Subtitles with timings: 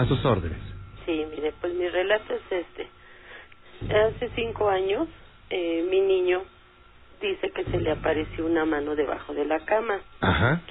[0.00, 0.56] A sus órdenes.
[1.04, 2.88] Sí, mire, pues mi relato es este.
[3.94, 5.08] Hace cinco años,
[5.50, 6.42] eh, mi niño
[7.20, 10.00] dice que se le apareció una mano debajo de la cama.
[10.22, 10.62] Ajá.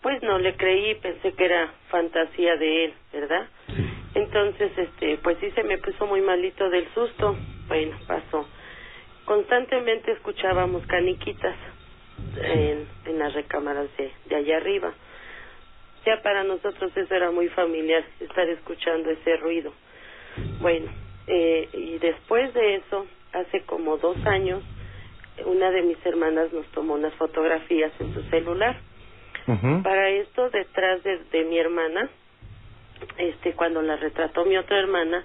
[0.00, 3.46] Pues no le creí, pensé que era fantasía de él, ¿verdad?
[3.66, 3.90] Sí.
[4.14, 7.36] Entonces, este, pues sí se me puso muy malito del susto.
[7.68, 8.46] Bueno, pasó.
[9.26, 11.56] Constantemente escuchábamos caniquitas
[12.40, 14.94] en, en las recámaras de, de allá arriba.
[16.04, 19.72] Ya para nosotros eso era muy familiar, estar escuchando ese ruido.
[20.60, 20.90] Bueno,
[21.26, 24.62] eh, y después de eso, hace como dos años,
[25.46, 28.76] una de mis hermanas nos tomó unas fotografías en su celular.
[29.82, 32.08] Para esto, detrás de, de mi hermana,
[33.18, 35.24] este, cuando la retrató mi otra hermana,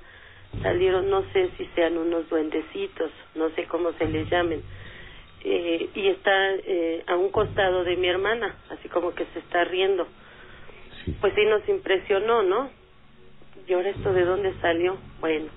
[0.61, 4.61] salieron, no sé si sean unos duendecitos, no sé cómo se les llamen,
[5.43, 9.63] eh, y está eh, a un costado de mi hermana, así como que se está
[9.63, 10.07] riendo.
[11.21, 12.69] Pues sí nos impresionó, ¿no?
[13.67, 14.97] ¿Y ahora esto de dónde salió?
[15.19, 15.47] Bueno,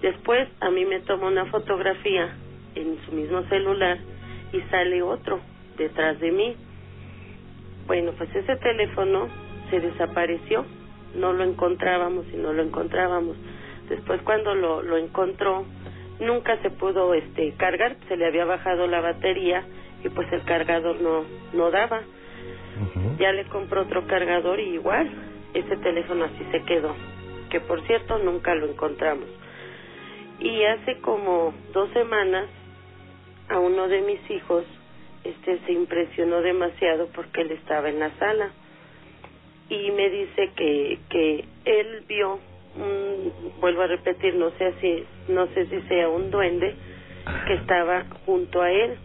[0.00, 2.34] después a mí me toma una fotografía
[2.74, 3.98] en su mismo celular
[4.52, 5.40] y sale otro
[5.76, 6.56] detrás de mí.
[7.86, 9.28] Bueno, pues ese teléfono
[9.70, 10.64] se desapareció,
[11.14, 13.36] no lo encontrábamos y no lo encontrábamos.
[13.88, 15.64] Después cuando lo, lo encontró,
[16.20, 19.64] nunca se pudo este cargar, se le había bajado la batería
[20.04, 22.02] y pues el cargador no no daba.
[23.18, 25.10] Ya le compró otro cargador y igual
[25.54, 26.94] ese teléfono así se quedó,
[27.50, 29.28] que por cierto nunca lo encontramos.
[30.38, 32.48] Y hace como dos semanas
[33.48, 34.64] a uno de mis hijos
[35.24, 38.50] este se impresionó demasiado porque él estaba en la sala.
[39.68, 42.38] Y me dice que que él vio
[42.76, 46.74] un, vuelvo a repetir no sé si no sé si sea un duende
[47.46, 48.96] que estaba junto a él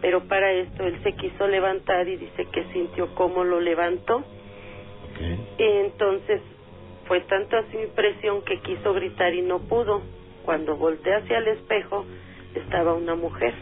[0.00, 4.24] pero para esto él se quiso levantar y dice que sintió cómo lo levantó
[5.58, 6.40] entonces
[7.06, 10.02] fue tanta su impresión que quiso gritar y no pudo.
[10.44, 12.04] Cuando volteé hacia el espejo
[12.54, 13.54] estaba una mujer,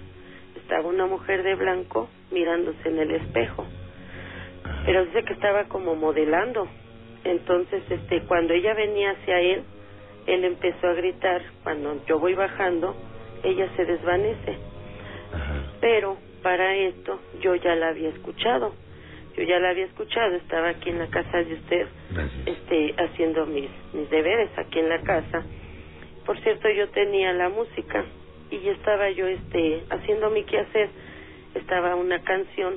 [0.57, 3.65] estaba una mujer de blanco mirándose en el espejo,
[4.85, 6.69] pero dice que estaba como modelando.
[7.25, 9.65] Entonces, este, cuando ella venía hacia él,
[10.27, 11.43] él empezó a gritar.
[11.65, 12.95] Cuando yo voy bajando,
[13.43, 14.59] ella se desvanece.
[15.33, 15.55] Ajá.
[15.81, 18.75] Pero para esto yo ya la había escuchado.
[19.37, 22.47] Yo ya la había escuchado, estaba aquí en la casa de usted Gracias.
[22.47, 25.45] este haciendo mis mis deberes aquí en la casa
[26.25, 28.03] por cierto yo tenía la música
[28.51, 30.89] y estaba yo este haciendo mi quehacer
[31.55, 32.77] estaba una canción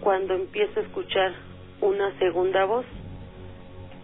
[0.00, 1.32] cuando empiezo a escuchar
[1.80, 2.86] una segunda voz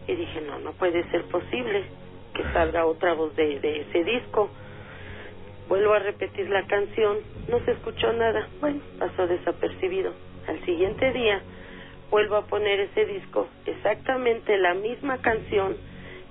[0.06, 1.84] y dije no no puede ser posible
[2.34, 4.48] que salga otra voz de, de ese disco
[5.68, 7.18] vuelvo a repetir la canción.
[7.48, 8.48] No se escuchó nada.
[8.60, 10.12] Bueno pasó desapercibido.
[10.46, 11.42] Al siguiente día
[12.14, 15.76] vuelvo a poner ese disco, exactamente la misma canción,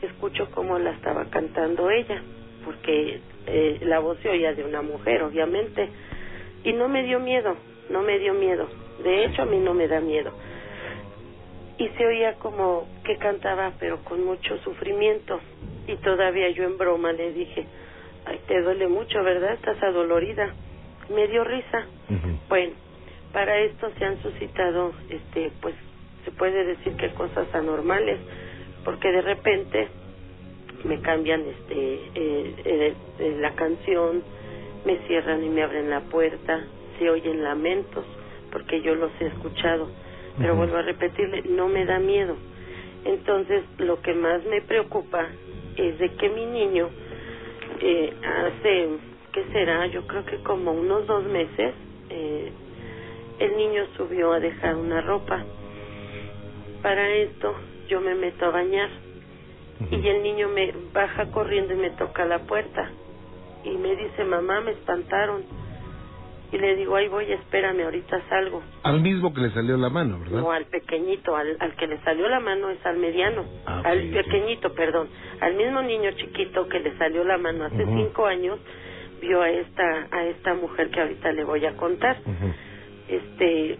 [0.01, 2.21] escucho como la estaba cantando ella,
[2.63, 5.89] porque eh, la voz se oía de una mujer, obviamente,
[6.63, 7.57] y no me dio miedo,
[7.89, 8.69] no me dio miedo,
[9.03, 10.31] de hecho a mí no me da miedo.
[11.77, 15.41] Y se oía como que cantaba, pero con mucho sufrimiento,
[15.85, 17.65] y todavía yo en broma le dije,
[18.25, 19.53] ay, te duele mucho, ¿verdad?
[19.53, 20.53] Estás adolorida.
[21.13, 21.85] Me dio risa.
[22.49, 22.73] Bueno,
[23.33, 25.75] para esto se han suscitado, este, pues,
[26.23, 28.19] se puede decir que cosas anormales,
[28.85, 29.87] porque de repente
[30.85, 34.23] me cambian, este, eh, eh, eh, la canción,
[34.85, 36.63] me cierran y me abren la puerta,
[36.99, 38.05] se oyen lamentos,
[38.51, 39.89] porque yo los he escuchado,
[40.37, 42.35] pero vuelvo a repetirle, no me da miedo.
[43.05, 45.27] Entonces, lo que más me preocupa
[45.77, 46.89] es de que mi niño
[47.85, 48.87] eh, hace,
[49.33, 49.85] ¿qué será?
[49.87, 51.73] Yo creo que como unos dos meses,
[52.09, 52.51] eh,
[53.39, 55.43] el niño subió a dejar una ropa.
[56.81, 57.53] Para esto
[57.89, 58.89] yo me meto a bañar
[59.91, 62.89] y el niño me baja corriendo y me toca la puerta
[63.65, 65.43] y me dice, mamá, me espantaron.
[66.53, 68.61] Y le digo, ay voy, espérame, ahorita salgo.
[68.83, 70.39] Al mismo que le salió la mano, ¿verdad?
[70.39, 73.99] No, al pequeñito, al, al que le salió la mano es al mediano, Ah, al
[74.11, 75.09] pequeñito, perdón,
[75.41, 78.59] al mismo niño chiquito que le salió la mano hace cinco años,
[79.19, 82.17] vio a esta, a esta mujer que ahorita le voy a contar.
[83.07, 83.77] Este,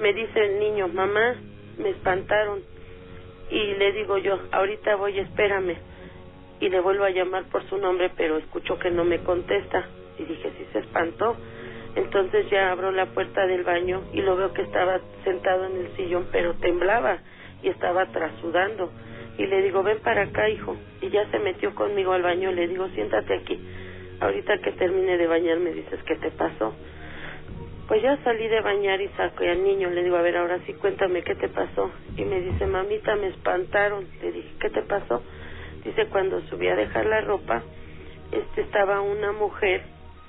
[0.00, 1.34] me dice el niño, mamá,
[1.78, 2.60] me espantaron.
[3.50, 5.76] Y le digo yo, ahorita voy, espérame.
[6.60, 9.84] Y le vuelvo a llamar por su nombre, pero escucho que no me contesta.
[10.18, 11.36] Y dije, sí se espantó.
[11.96, 15.96] Entonces ya abro la puerta del baño y lo veo que estaba sentado en el
[15.96, 17.18] sillón, pero temblaba
[17.62, 18.90] y estaba trasudando.
[19.38, 20.76] Y le digo, ven para acá, hijo.
[21.00, 22.52] Y ya se metió conmigo al baño.
[22.52, 23.60] Le digo, siéntate aquí.
[24.20, 26.74] Ahorita que termine de bañar me dices qué te pasó.
[27.88, 29.90] Pues ya salí de bañar y saqué al niño.
[29.90, 31.90] Le digo, a ver, ahora sí cuéntame qué te pasó.
[32.16, 34.06] Y me dice, mamita, me espantaron.
[34.20, 35.22] Le dije, ¿qué te pasó?
[35.84, 37.62] Dice, cuando subí a dejar la ropa,
[38.32, 39.82] este estaba una mujer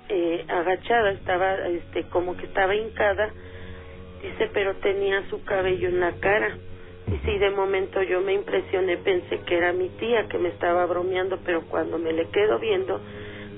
[0.09, 3.29] eh, agachada, estaba este como que estaba hincada,
[4.21, 6.57] dice, pero tenía su cabello en la cara.
[7.07, 10.85] Y sí, de momento yo me impresioné, pensé que era mi tía que me estaba
[10.85, 12.99] bromeando, pero cuando me le quedo viendo,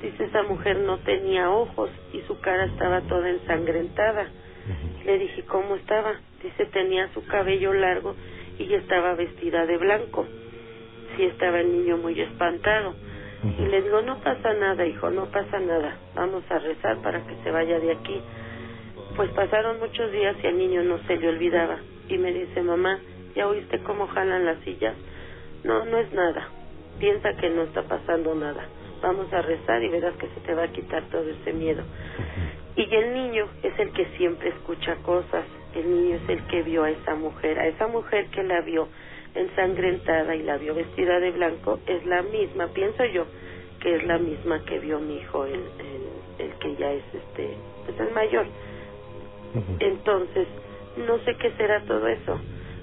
[0.01, 4.27] dice, esa mujer no tenía ojos y su cara estaba toda ensangrentada.
[5.05, 6.19] Le dije, ¿cómo estaba?
[6.43, 8.15] Dice, tenía su cabello largo
[8.59, 10.25] y estaba vestida de blanco.
[11.15, 12.95] Sí, estaba el niño muy espantado.
[13.43, 15.97] Y le digo, no pasa nada, hijo, no pasa nada.
[16.15, 18.21] Vamos a rezar para que se vaya de aquí.
[19.15, 21.77] Pues pasaron muchos días y al niño no se le olvidaba.
[22.09, 22.99] Y me dice, mamá,
[23.35, 24.95] ¿ya oíste cómo jalan las sillas?
[25.63, 26.49] No, no es nada.
[26.99, 28.65] Piensa que no está pasando nada.
[29.01, 31.83] Vamos a rezar y verás que se te va a quitar todo ese miedo.
[32.75, 35.45] Y el niño es el que siempre escucha cosas.
[35.75, 37.59] El niño es el que vio a esa mujer.
[37.59, 38.87] A esa mujer que la vio
[39.37, 43.25] ensangrentada y la vio vestida de blanco es la misma, pienso yo,
[43.81, 47.55] que es la misma que vio mi hijo, el, el, el que ya es este,
[47.85, 48.45] pues el mayor.
[49.79, 50.47] Entonces,
[51.05, 52.39] no sé qué será todo eso.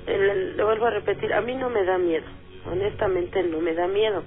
[0.06, 2.26] Le vuelvo a repetir, a mí no me da miedo,
[2.70, 4.22] honestamente no me da miedo,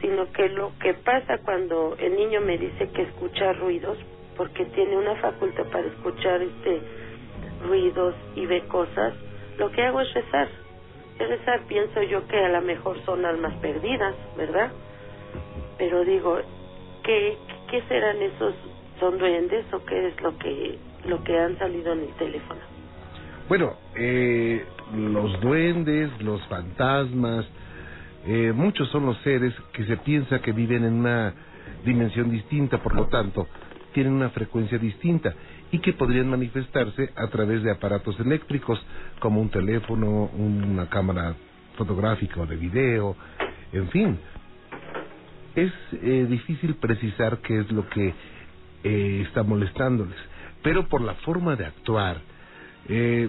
[0.00, 3.98] sino que lo que pasa cuando el niño me dice que escucha ruidos,
[4.36, 6.80] porque tiene una facultad para escuchar este
[7.66, 9.14] ruidos y ve cosas,
[9.58, 10.48] lo que hago es rezar.
[11.68, 14.72] Pienso yo que a lo mejor son almas perdidas, ¿verdad?
[15.76, 16.38] Pero digo,
[17.04, 17.36] ¿qué,
[17.70, 18.54] qué serán esos?
[18.98, 22.60] ¿Son duendes o qué es lo que, lo que han salido en el teléfono?
[23.48, 27.46] Bueno, eh, los duendes, los fantasmas,
[28.26, 31.34] eh, muchos son los seres que se piensa que viven en una
[31.84, 33.46] dimensión distinta, por lo tanto,
[33.92, 35.34] tienen una frecuencia distinta
[35.70, 38.80] y que podrían manifestarse a través de aparatos eléctricos
[39.20, 41.34] como un teléfono, una cámara
[41.76, 43.16] fotográfica o de video,
[43.72, 44.18] en fin.
[45.54, 48.14] Es eh, difícil precisar qué es lo que
[48.84, 50.16] eh, está molestándoles,
[50.62, 52.20] pero por la forma de actuar,
[52.88, 53.28] eh,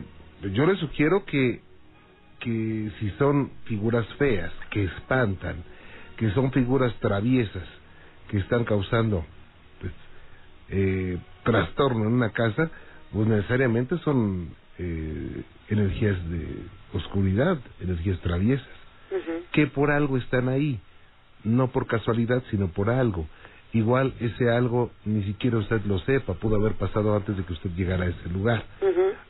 [0.53, 1.61] yo les sugiero que,
[2.39, 5.63] que si son figuras feas, que espantan,
[6.17, 7.67] que son figuras traviesas,
[8.29, 9.25] que están causando
[9.81, 9.93] pues,
[10.69, 12.69] eh, trastorno en una casa,
[13.11, 16.63] pues necesariamente son eh, energías de
[16.93, 18.67] oscuridad, energías traviesas,
[19.51, 20.79] que por algo están ahí,
[21.43, 23.27] no por casualidad, sino por algo.
[23.73, 27.69] Igual ese algo ni siquiera usted lo sepa, pudo haber pasado antes de que usted
[27.71, 28.63] llegara a ese lugar.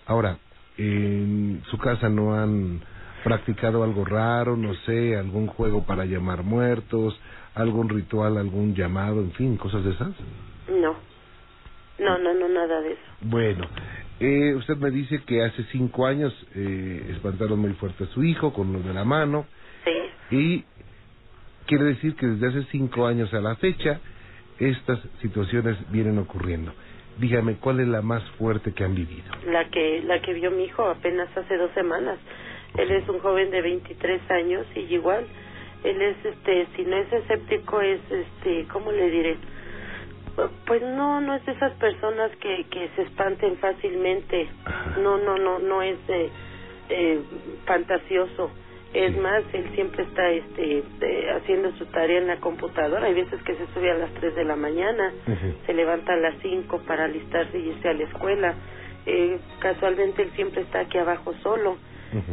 [0.06, 0.38] Ahora,
[0.78, 2.82] en su casa no han
[3.24, 7.20] practicado algo raro, no sé, algún juego para llamar muertos,
[7.54, 10.14] algún ritual, algún llamado, en fin, cosas de esas.
[10.70, 10.96] No,
[12.00, 13.02] no, no, no, nada de eso.
[13.22, 13.68] Bueno,
[14.20, 18.54] eh, usted me dice que hace cinco años eh, espantaron muy fuerte a su hijo
[18.54, 19.46] con lo de la mano.
[19.86, 20.36] Sí.
[20.36, 20.66] Y
[21.66, 24.00] quiere decir que desde hace cinco años a la fecha
[24.60, 26.74] estas situaciones vienen ocurriendo.
[27.18, 29.32] Dígame, ¿cuál es la más fuerte que han vivido?
[29.48, 32.18] La que, la que vio mi hijo apenas hace dos semanas.
[32.78, 35.26] Él es un joven de 23 años y igual,
[35.84, 39.38] él es, este, si no es escéptico, es, este, ¿cómo le diré?
[40.66, 44.48] Pues no, no es de esas personas que, que se espanten fácilmente.
[45.02, 46.30] No, no, no, no es eh,
[46.90, 47.22] eh,
[47.66, 48.52] fantasioso.
[48.94, 53.06] Es más, él siempre está este, eh, haciendo su tarea en la computadora.
[53.06, 55.14] Hay veces que se sube a las 3 de la mañana,
[55.68, 58.56] se levanta a las 5 para alistarse y irse a la escuela.
[59.06, 61.78] Eh, casualmente él siempre está aquí abajo solo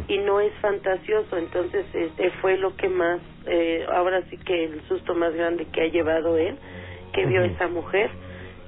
[0.07, 1.37] y no es fantasioso.
[1.37, 5.81] Entonces, este fue lo que más, eh, ahora sí que el susto más grande que
[5.81, 6.57] ha llevado él,
[7.17, 8.11] que vio esa mujer,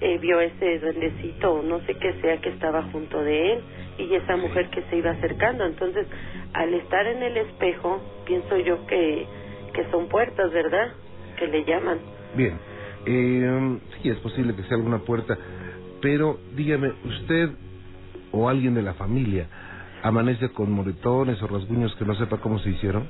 [0.02, 3.60] eh, vio ese duendecito no sé qué sea que estaba junto de él
[4.00, 5.66] y esa mujer que se iba acercando.
[5.66, 6.08] Entonces,
[6.54, 9.28] al estar en el espejo, pienso yo que,
[9.74, 10.94] que son puertas, ¿verdad?
[11.38, 12.00] Que le llaman.
[12.36, 12.58] Bien,
[13.06, 15.38] eh, sí, es posible que sea alguna puerta,
[16.02, 17.50] pero dígame, ¿usted
[18.32, 19.48] o alguien de la familia
[20.02, 23.08] amanece con moretones o rasguños que no sepa cómo se hicieron?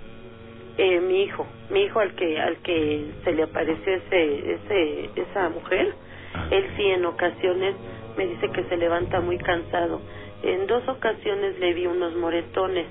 [0.81, 5.49] Eh, mi hijo, mi hijo al que al que se le apareció ese, ese esa
[5.49, 5.93] mujer,
[6.33, 6.47] Ah.
[6.51, 7.75] él sí en ocasiones
[8.17, 9.99] me dice que se levanta muy cansado.
[10.43, 12.85] En dos ocasiones le vi unos moretones.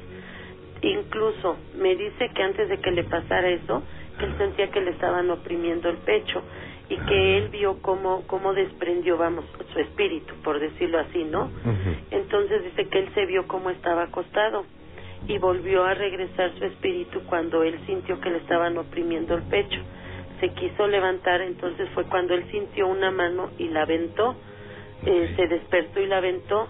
[0.83, 3.83] Incluso me dice que antes de que le pasara eso,
[4.18, 6.42] que él sentía que le estaban oprimiendo el pecho
[6.88, 11.50] y que él vio cómo, cómo desprendió, vamos, su espíritu, por decirlo así, ¿no?
[12.11, 14.64] Entonces dice que él se vio cómo estaba acostado
[15.27, 19.81] y volvió a regresar su espíritu cuando él sintió que le estaban oprimiendo el pecho.
[20.41, 24.37] Se quiso levantar, entonces fue cuando él sintió una mano y la aventó,
[25.05, 26.69] eh, se despertó y la aventó.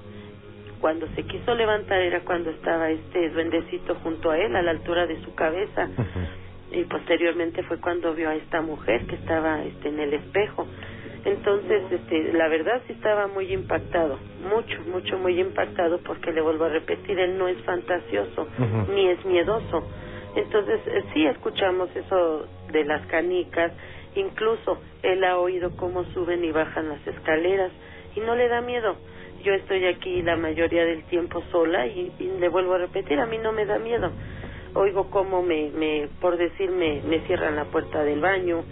[0.81, 5.07] Cuando se quiso levantar era cuando estaba este duendecito junto a él, a la altura
[5.07, 5.89] de su cabeza.
[6.71, 10.67] Y posteriormente fue cuando vio a esta mujer que estaba este, en el espejo.
[11.29, 14.19] Entonces, este, la verdad sí estaba muy impactado,
[14.51, 18.49] mucho, mucho, muy impactado porque le vuelvo a repetir, él no es fantasioso,
[18.95, 19.87] ni es miedoso.
[20.37, 23.73] Entonces, eh, sí escuchamos eso de las canicas,
[24.15, 27.73] incluso él ha oído cómo suben y bajan las escaleras
[28.17, 28.97] y no le da miedo.
[29.45, 33.37] Yo estoy aquí la mayoría del tiempo sola y, le vuelvo a repetir, a mí
[33.37, 34.13] no me da miedo.
[34.75, 38.65] Oigo cómo me, me por decir, me, me cierran la puerta del baño,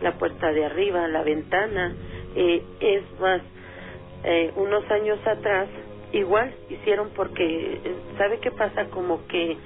[0.00, 1.94] la puerta de arriba, la ventana.
[2.36, 3.40] Eh, es más,
[4.24, 5.68] eh, unos años atrás,
[6.12, 7.80] igual hicieron porque,
[8.18, 8.86] ¿sabe qué pasa?
[8.86, 9.56] Como que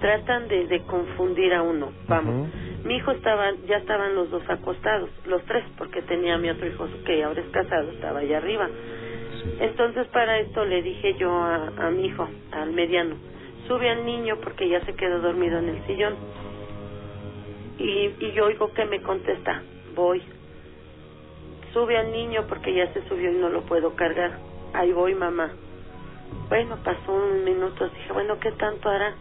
[0.00, 1.92] tratan de, de confundir a uno.
[2.06, 2.48] Vamos,
[2.84, 6.86] mi hijo estaba, ya estaban los dos acostados, los tres, porque tenía mi otro hijo
[7.04, 8.68] que ahora es casado, estaba allá arriba.
[9.60, 13.16] Entonces para esto le dije yo a, a mi hijo, al mediano,
[13.66, 16.14] sube al niño porque ya se quedó dormido en el sillón.
[17.78, 19.62] Y, y yo oigo que me contesta,
[19.98, 20.22] voy.
[21.74, 24.38] Sube al niño porque ya se subió y no lo puedo cargar.
[24.72, 25.52] Ahí voy, mamá.
[26.48, 29.14] Bueno, pasó un minuto, dije, bueno, ¿qué tanto hará?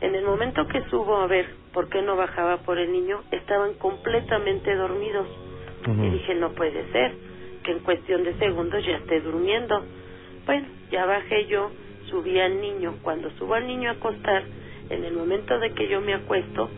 [0.00, 3.74] En el momento que subo a ver por qué no bajaba por el niño, estaban
[3.74, 5.28] completamente dormidos.
[5.86, 7.14] Y dije, no puede ser,
[7.62, 9.82] que en cuestión de segundos ya esté durmiendo.
[10.46, 11.70] Bueno, ya bajé yo,
[12.10, 12.96] subí al niño.
[13.02, 14.42] Cuando subo al niño a acostar,
[14.88, 16.68] en el momento de que yo me acuesto,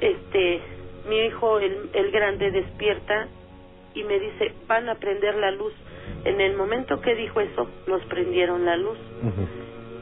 [0.00, 0.62] este,
[1.08, 3.28] mi hijo, el, el grande, despierta
[3.94, 5.72] y me dice, van a prender la luz.
[6.24, 8.98] En el momento que dijo eso, nos prendieron la luz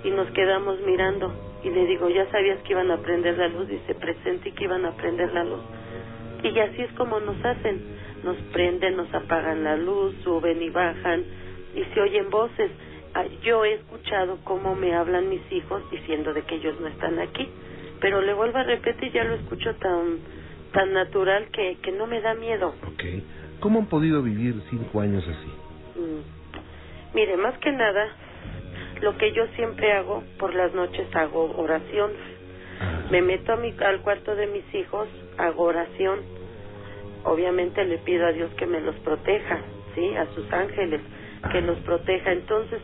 [0.05, 1.33] y nos quedamos mirando.
[1.65, 3.69] Y le digo, ¿ya sabías que iban a prender la luz?
[3.69, 5.61] Dice, presente que iban a prender la luz.
[6.43, 7.81] Y así es como nos hacen.
[8.25, 11.25] Nos prenden, nos apagan la luz, suben y bajan
[11.75, 12.71] y se oyen voces.
[13.15, 17.19] Ah, yo he escuchado cómo me hablan mis hijos diciendo de que ellos no están
[17.19, 17.49] aquí,
[18.01, 20.19] pero le vuelvo a repetir, ya lo escucho tan
[20.73, 22.75] tan natural que, que no me da miedo.
[22.87, 23.05] Ok.
[23.61, 26.01] ¿Cómo han podido vivir cinco años así?
[26.01, 27.15] Mm.
[27.15, 28.09] Mire, más que nada,
[29.01, 32.11] lo que yo siempre hago, por las noches hago oración.
[32.81, 33.03] Ah.
[33.11, 36.21] Me meto a mi, al cuarto de mis hijos, hago oración.
[37.25, 39.61] Obviamente le pido a Dios que me los proteja,
[39.95, 40.17] ¿sí?
[40.17, 41.01] A sus ángeles,
[41.53, 42.33] que los proteja.
[42.33, 42.81] Entonces,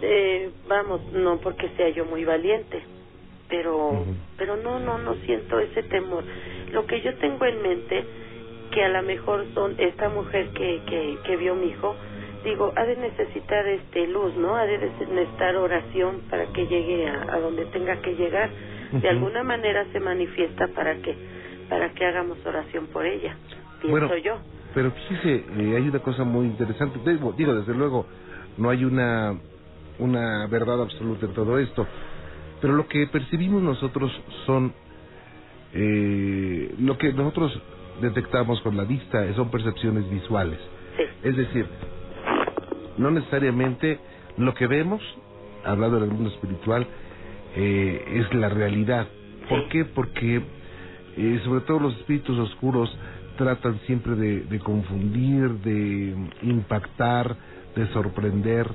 [0.00, 2.82] eh, vamos, no porque sea yo muy valiente,
[3.50, 4.06] pero
[4.38, 6.24] pero no no no siento ese temor
[6.72, 8.04] lo que yo tengo en mente
[8.70, 11.96] que a lo mejor son esta mujer que que, que vio mi hijo
[12.44, 17.38] digo ha de necesitar este luz no ha de necesitar oración para que llegue a,
[17.38, 18.50] donde tenga que llegar.
[18.92, 21.14] De alguna manera se manifiesta para que
[21.68, 23.36] para que hagamos oración por ella
[23.80, 24.38] pienso yo.
[24.74, 26.98] pero fíjese eh, hay una cosa muy interesante.
[27.08, 28.06] Digo, digo desde luego
[28.56, 29.38] no hay una
[29.98, 31.86] una verdad absoluta en todo esto
[32.60, 34.10] pero lo que percibimos nosotros
[34.44, 34.72] son
[35.72, 37.60] eh, lo que nosotros
[38.00, 40.58] detectamos con la vista son percepciones visuales.
[41.22, 41.66] Es decir,
[42.98, 43.98] no necesariamente
[44.36, 45.02] lo que vemos,
[45.64, 46.86] hablando del mundo espiritual,
[47.56, 49.08] eh, es la realidad.
[49.48, 49.84] ¿Por qué?
[49.84, 50.42] Porque
[51.16, 52.96] eh, sobre todo los espíritus oscuros
[53.36, 57.36] tratan siempre de, de confundir, de impactar,
[57.74, 58.66] de sorprender.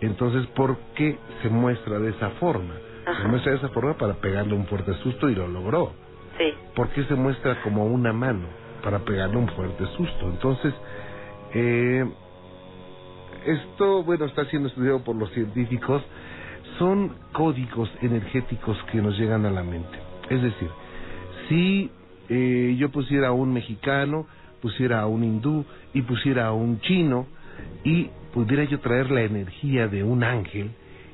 [0.00, 2.74] Entonces, ¿por qué se muestra de esa forma?
[3.20, 6.03] Se muestra de esa forma para pegarle un fuerte susto y lo logró.
[6.38, 6.52] Sí.
[6.74, 8.46] ¿Por qué se muestra como una mano?
[8.82, 10.28] Para pegarle un fuerte susto.
[10.28, 10.74] Entonces,
[11.54, 12.04] eh,
[13.46, 16.02] esto, bueno, está siendo estudiado por los científicos.
[16.78, 19.98] Son códigos energéticos que nos llegan a la mente.
[20.28, 20.68] Es decir,
[21.48, 21.90] si
[22.28, 24.26] eh, yo pusiera a un mexicano,
[24.60, 27.26] pusiera a un hindú y pusiera a un chino
[27.84, 30.70] y pudiera yo traer la energía de un ángel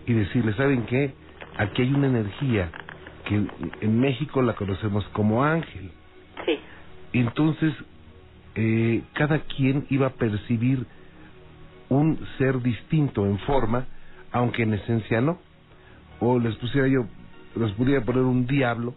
[0.06, 1.12] y decirle, ¿saben qué?
[1.60, 2.70] aquí hay una energía
[3.30, 3.46] que
[3.86, 5.92] en México la conocemos como ángel.
[6.44, 6.58] Sí.
[7.12, 7.72] Entonces,
[8.56, 10.84] eh, cada quien iba a percibir
[11.88, 13.86] un ser distinto en forma,
[14.32, 15.38] aunque en esencia no.
[16.18, 17.06] O les pusiera yo,
[17.54, 18.94] les pudiera poner un diablo,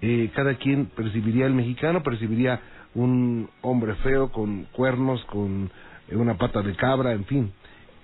[0.00, 2.60] eh, cada quien percibiría, el mexicano percibiría
[2.94, 5.70] un hombre feo con cuernos, con
[6.10, 7.52] una pata de cabra, en fin.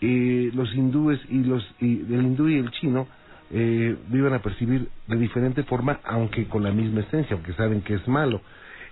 [0.02, 3.06] Eh, los hindúes y los y el hindú y el chino
[3.50, 7.94] eh, vivan a percibir de diferente forma, aunque con la misma esencia, aunque saben que
[7.94, 8.40] es malo.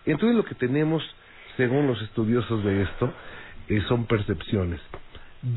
[0.04, 1.02] Entonces lo que tenemos,
[1.56, 3.12] según los estudiosos de esto,
[3.68, 4.80] eh, son percepciones.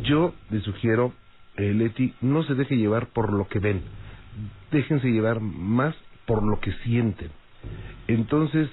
[0.03, 1.13] Yo les sugiero,
[1.57, 3.81] eh, Leti, no se deje llevar por lo que ven,
[4.71, 7.29] déjense llevar más por lo que sienten.
[8.07, 8.69] Entonces,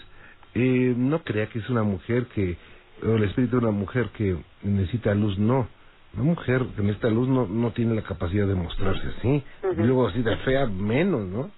[0.54, 2.56] no crea que es una mujer que,
[3.02, 5.68] o el espíritu de una mujer que necesita luz, no.
[6.14, 9.42] Una mujer en esta luz no, no tiene la capacidad de mostrarse así.
[9.78, 11.50] Y luego así de fea, menos, ¿no?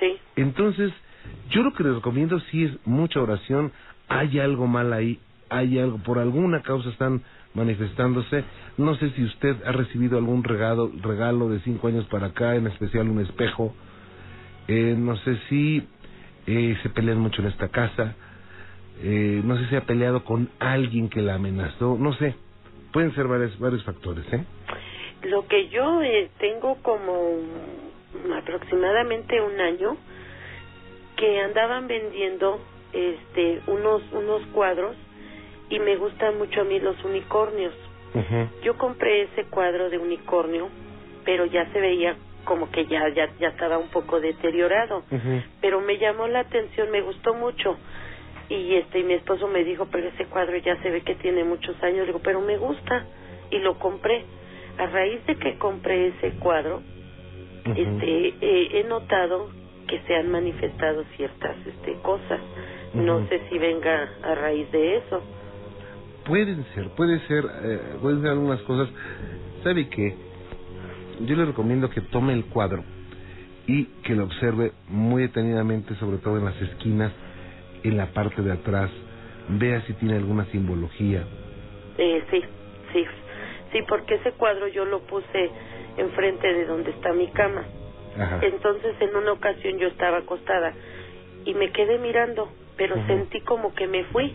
[0.00, 0.16] Sí.
[0.34, 0.92] Entonces,
[1.50, 3.72] yo lo que les recomiendo sí es mucha oración.
[4.08, 7.22] Hay algo mal ahí, hay algo, por alguna causa están
[7.54, 8.44] manifestándose.
[8.76, 12.66] No sé si usted ha recibido algún regalo, regalo de cinco años para acá, en
[12.66, 13.74] especial un espejo.
[14.68, 15.86] Eh, no sé si
[16.46, 18.14] eh, se pelean mucho en esta casa.
[19.00, 21.96] Eh, no sé si ha peleado con alguien que la amenazó.
[21.98, 22.34] No sé.
[22.96, 24.42] Pueden ser varios, varios factores, ¿eh?
[25.24, 27.40] Lo que yo eh, tengo como
[28.34, 29.98] aproximadamente un año
[31.14, 32.58] que andaban vendiendo
[32.94, 34.96] este unos unos cuadros
[35.68, 37.74] y me gustan mucho a mí los unicornios.
[38.62, 40.70] Yo compré ese cuadro de unicornio,
[41.26, 45.02] pero ya se veía como que ya ya ya estaba un poco deteriorado,
[45.60, 47.76] pero me llamó la atención, me gustó mucho.
[48.48, 51.44] Y este y mi esposo me dijo, "Pero ese cuadro ya se ve que tiene
[51.44, 53.04] muchos años." Le digo, "Pero me gusta."
[53.50, 54.24] Y lo compré.
[54.78, 56.82] A raíz de que compré ese cuadro,
[57.64, 59.48] este eh, he notado
[59.86, 62.40] que se han manifestado ciertas este cosas.
[62.94, 65.22] No sé si venga a raíz de eso.
[66.24, 68.88] Pueden ser, puede ser, eh, pueden ser algunas cosas.
[69.62, 70.14] ¿Sabe qué?
[71.20, 72.84] Yo le recomiendo que tome el cuadro
[73.66, 77.12] y que lo observe muy detenidamente, sobre todo en las esquinas,
[77.88, 78.90] en la parte de atrás.
[79.48, 81.24] Vea si tiene alguna simbología.
[81.98, 82.42] Eh, sí,
[82.92, 83.04] sí,
[83.72, 85.50] sí, porque ese cuadro yo lo puse
[85.96, 87.64] enfrente de donde está mi cama.
[88.18, 88.40] Ajá.
[88.42, 90.72] Entonces en una ocasión yo estaba acostada
[91.44, 94.34] y me quedé mirando, pero sentí como que me fui,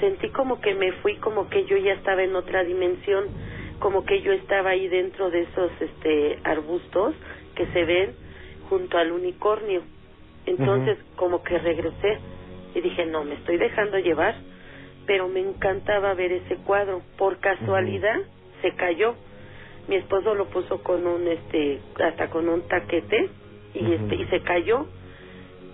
[0.00, 3.26] sentí como que me fui, como que yo ya estaba en otra dimensión,
[3.78, 7.14] como que yo estaba ahí dentro de esos este arbustos
[7.54, 8.14] que se ven
[8.68, 9.82] junto al unicornio.
[10.46, 12.18] Entonces como que regresé
[12.74, 14.34] y dije, no, me estoy dejando llevar,
[15.06, 17.02] pero me encantaba ver ese cuadro.
[17.16, 18.20] Por casualidad
[18.62, 19.14] se cayó.
[19.88, 23.28] Mi esposo lo puso con un este hasta con un taquete
[23.74, 24.86] y este y se cayó.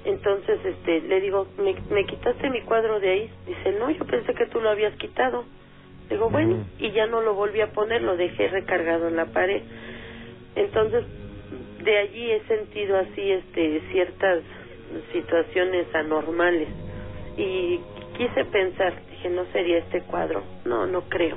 [0.05, 4.33] Entonces este le digo, "¿Me, me quitaste mi cuadro de ahí?" Dice, "No, yo pensé
[4.35, 5.45] que tú lo habías quitado."
[6.09, 9.63] Digo, "Bueno." Y ya no lo volví a poner, lo dejé recargado en la pared.
[10.55, 11.05] Entonces,
[11.85, 14.43] de allí he sentido así este ciertas
[15.13, 16.69] situaciones anormales
[17.37, 17.81] y
[18.17, 20.43] quise pensar, dije, no sería este cuadro.
[20.65, 21.37] No, no creo.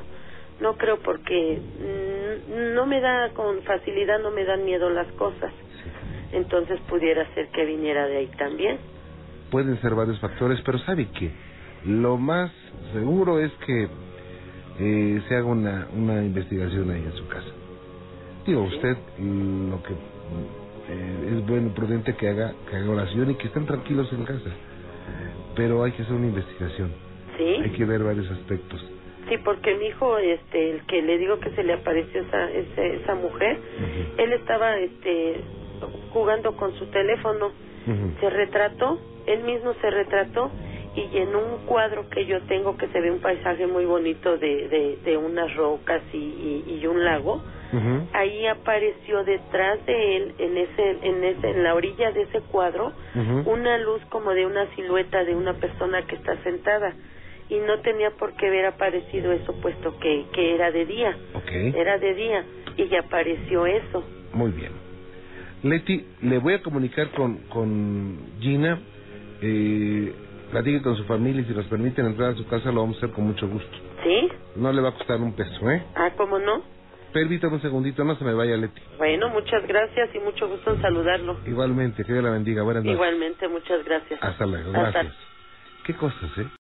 [0.59, 5.53] No creo porque mm, no me da con facilidad, no me dan miedo las cosas.
[6.31, 8.77] Entonces pudiera ser que viniera de ahí también.
[9.51, 11.31] Pueden ser varios factores, pero ¿sabe qué?
[11.85, 12.51] Lo más
[12.93, 13.87] seguro es que
[14.79, 17.49] eh, se haga una, una investigación ahí en su casa.
[18.45, 23.35] Digo, usted mm, lo que eh, es bueno, prudente que haga, que haga oración y
[23.35, 24.49] que estén tranquilos en casa.
[25.55, 26.93] Pero hay que hacer una investigación.
[27.37, 27.61] ¿Sí?
[27.63, 28.85] Hay que ver varios aspectos.
[29.27, 32.95] Sí, porque mi hijo, este, el que le digo que se le apareció esa, ese-
[32.95, 33.59] esa mujer,
[34.17, 35.41] él estaba, este,
[36.11, 37.51] jugando con su teléfono,
[38.19, 40.51] se retrató, él mismo se retrató
[40.95, 44.67] y en un cuadro que yo tengo que se ve un paisaje muy bonito de,
[44.67, 47.41] de, de unas rocas y, y, y un lago,
[48.13, 52.93] Ahí apareció detrás de él, en ese, en ese, en la orilla de ese cuadro,
[53.45, 56.93] una luz como de una silueta de una persona que está sentada
[57.49, 61.51] y no tenía por qué haber aparecido eso puesto que, que era de día, Ok,
[61.75, 62.43] era de día
[62.77, 64.03] y ya apareció eso.
[64.33, 64.71] muy bien.
[65.61, 68.79] Leti, le voy a comunicar con, con Gina.
[69.41, 70.13] Eh,
[70.51, 72.99] platique con su familia y si nos permiten entrar a su casa lo vamos a
[73.05, 73.77] hacer con mucho gusto.
[74.03, 74.27] ¿Sí?
[74.55, 75.83] No le va a costar un peso, ¿eh?
[75.95, 76.63] Ah, ¿cómo no?
[77.13, 78.81] Permítame un segundito, no se me vaya Leti.
[78.97, 81.37] Bueno, muchas gracias y mucho gusto en saludarlo.
[81.45, 82.63] Igualmente, que Dios la bendiga.
[82.63, 82.95] Buenas noches.
[82.95, 84.19] Igualmente, muchas gracias.
[84.23, 85.15] Hasta luego, Hasta- gracias.
[85.85, 86.49] Qué cosas, ¿eh?